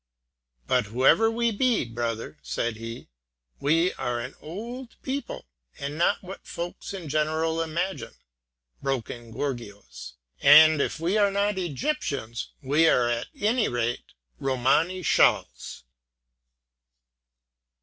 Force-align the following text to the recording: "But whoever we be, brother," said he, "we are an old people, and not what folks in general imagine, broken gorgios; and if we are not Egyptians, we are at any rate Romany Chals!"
"But 0.65 0.85
whoever 0.87 1.29
we 1.29 1.51
be, 1.51 1.85
brother," 1.85 2.39
said 2.41 2.77
he, 2.77 3.07
"we 3.59 3.93
are 3.93 4.19
an 4.19 4.33
old 4.41 4.95
people, 5.03 5.45
and 5.77 5.95
not 5.95 6.23
what 6.23 6.43
folks 6.47 6.91
in 6.91 7.07
general 7.07 7.61
imagine, 7.61 8.15
broken 8.81 9.31
gorgios; 9.31 10.13
and 10.41 10.81
if 10.81 10.99
we 10.99 11.19
are 11.19 11.29
not 11.29 11.59
Egyptians, 11.59 12.49
we 12.63 12.87
are 12.87 13.07
at 13.09 13.27
any 13.39 13.67
rate 13.67 14.15
Romany 14.39 15.03
Chals!" 15.03 15.83